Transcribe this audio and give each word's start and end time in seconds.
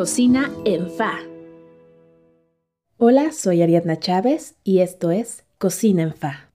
Cocina 0.00 0.50
en 0.64 0.90
Fa. 0.90 1.18
Hola, 2.96 3.32
soy 3.32 3.60
Ariadna 3.60 3.98
Chávez 3.98 4.56
y 4.64 4.78
esto 4.78 5.10
es 5.10 5.44
Cocina 5.58 6.02
en 6.02 6.14
Fa. 6.14 6.50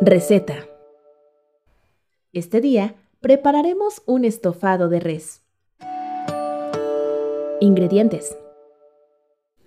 Receta. 0.00 0.66
Este 2.32 2.60
día 2.60 2.96
prepararemos 3.20 4.02
un 4.04 4.24
estofado 4.24 4.88
de 4.88 4.98
res. 4.98 5.42
Ingredientes. 7.60 8.36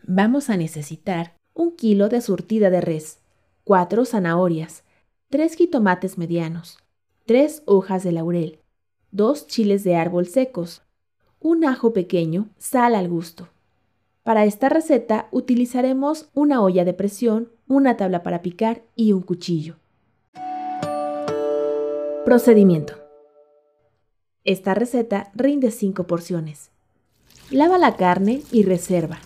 Vamos 0.04 0.50
a 0.50 0.58
necesitar 0.58 1.38
un 1.54 1.74
kilo 1.78 2.10
de 2.10 2.20
surtida 2.20 2.70
de 2.70 2.82
res, 2.82 3.20
4 3.64 4.04
zanahorias, 4.04 4.84
3 5.30 5.56
jitomates 5.56 6.18
medianos, 6.18 6.80
3 7.28 7.64
hojas 7.66 8.04
de 8.04 8.12
laurel, 8.12 8.60
2 9.12 9.48
chiles 9.48 9.86
de 9.86 9.96
árbol 9.96 10.28
secos, 10.28 10.85
un 11.46 11.64
ajo 11.64 11.94
pequeño, 11.94 12.50
sal 12.58 12.96
al 12.96 13.08
gusto. 13.08 13.50
Para 14.24 14.46
esta 14.46 14.68
receta 14.68 15.28
utilizaremos 15.30 16.28
una 16.34 16.60
olla 16.60 16.84
de 16.84 16.96
presión, 16.96 17.50
una 17.68 17.98
tabla 17.98 18.24
para 18.24 18.42
picar 18.42 18.82
y 18.96 19.12
un 19.12 19.22
cuchillo. 19.22 19.76
Procedimiento. 22.26 22.96
Esta 24.44 24.74
receta 24.74 25.30
rinde 25.36 25.70
5 25.70 26.06
porciones. 26.06 26.72
Lava 27.52 27.78
la 27.78 27.96
carne 27.96 28.42
y 28.52 28.64
reserva. 28.64 29.20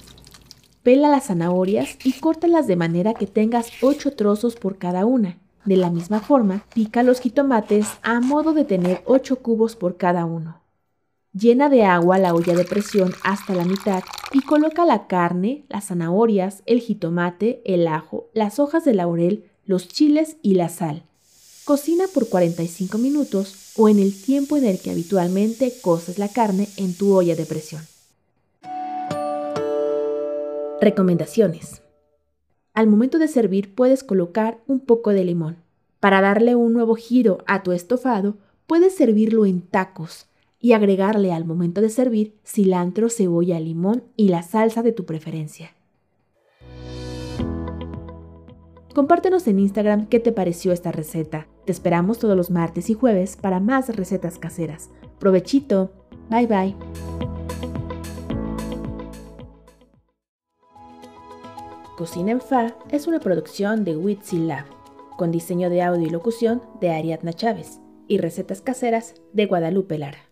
Pela 0.83 1.07
las 1.07 1.27
zanahorias 1.27 1.97
y 2.03 2.19
córtalas 2.19 2.67
de 2.67 2.75
manera 2.75 3.13
que 3.13 3.27
tengas 3.27 3.71
8 3.81 4.17
trozos 4.17 4.57
por 4.57 4.77
cada 4.77 5.05
una. 5.05 5.37
De 5.63 5.77
la 5.77 5.89
misma 5.89 6.19
forma, 6.19 6.65
pica 6.73 7.01
los 7.01 7.21
jitomates 7.21 7.87
a 8.01 8.19
modo 8.19 8.51
de 8.51 8.65
tener 8.65 9.03
8 9.05 9.37
cubos 9.37 9.77
por 9.77 9.95
cada 9.95 10.25
uno. 10.25 10.58
Llena 11.33 11.69
de 11.69 11.83
agua 11.83 12.17
la 12.17 12.33
olla 12.33 12.55
de 12.55 12.65
presión 12.65 13.13
hasta 13.23 13.53
la 13.53 13.63
mitad 13.63 14.01
y 14.31 14.41
coloca 14.41 14.83
la 14.83 15.05
carne, 15.05 15.63
las 15.69 15.85
zanahorias, 15.85 16.63
el 16.65 16.79
jitomate, 16.79 17.61
el 17.65 17.87
ajo, 17.87 18.31
las 18.33 18.57
hojas 18.57 18.83
de 18.83 18.95
laurel, 18.95 19.45
los 19.63 19.87
chiles 19.87 20.37
y 20.41 20.55
la 20.55 20.69
sal. 20.69 21.03
Cocina 21.65 22.05
por 22.11 22.29
45 22.29 22.97
minutos 22.97 23.73
o 23.77 23.89
en 23.89 23.99
el 23.99 24.19
tiempo 24.19 24.57
en 24.57 24.65
el 24.65 24.79
que 24.79 24.89
habitualmente 24.89 25.71
coces 25.83 26.17
la 26.17 26.29
carne 26.29 26.67
en 26.77 26.95
tu 26.95 27.15
olla 27.15 27.35
de 27.35 27.45
presión. 27.45 27.83
Recomendaciones. 30.81 31.83
Al 32.73 32.87
momento 32.87 33.19
de 33.19 33.27
servir 33.27 33.75
puedes 33.75 34.03
colocar 34.03 34.63
un 34.65 34.79
poco 34.79 35.11
de 35.11 35.25
limón. 35.25 35.57
Para 35.99 36.21
darle 36.21 36.55
un 36.55 36.73
nuevo 36.73 36.95
giro 36.95 37.37
a 37.45 37.61
tu 37.61 37.71
estofado, 37.71 38.37
puedes 38.65 38.95
servirlo 38.95 39.45
en 39.45 39.61
tacos 39.61 40.28
y 40.59 40.73
agregarle 40.73 41.31
al 41.31 41.45
momento 41.45 41.81
de 41.81 41.89
servir 41.89 42.35
cilantro, 42.45 43.09
cebolla, 43.09 43.59
limón 43.59 44.03
y 44.15 44.29
la 44.29 44.43
salsa 44.43 44.83
de 44.83 44.91
tu 44.91 45.05
preferencia. 45.05 45.71
Compártenos 48.93 49.47
en 49.47 49.59
Instagram 49.59 50.07
qué 50.07 50.19
te 50.19 50.31
pareció 50.31 50.73
esta 50.73 50.91
receta. 50.91 51.47
Te 51.65 51.71
esperamos 51.71 52.19
todos 52.19 52.35
los 52.35 52.49
martes 52.49 52.89
y 52.89 52.95
jueves 52.95 53.37
para 53.37 53.59
más 53.59 53.95
recetas 53.95 54.39
caseras. 54.39 54.89
Provechito. 55.19 55.91
Bye 56.29 56.47
bye. 56.47 56.75
Cocina 61.97 62.31
en 62.31 62.41
Fa 62.41 62.75
es 62.89 63.07
una 63.07 63.19
producción 63.19 63.83
de 63.83 63.97
Witsi 63.97 64.39
Lab, 64.39 64.65
con 65.17 65.31
diseño 65.31 65.69
de 65.69 65.81
audio 65.81 66.07
y 66.07 66.09
locución 66.09 66.61
de 66.79 66.91
Ariadna 66.91 67.33
Chávez 67.33 67.79
y 68.07 68.17
recetas 68.19 68.61
caseras 68.61 69.15
de 69.33 69.45
Guadalupe 69.45 69.97
Lara. 69.97 70.28